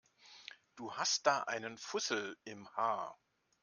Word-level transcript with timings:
Du 0.77 0.95
hast 0.97 1.27
da 1.27 1.43
einen 1.43 1.77
Fussel 1.77 2.35
im 2.43 2.67
Haar. 2.75 3.19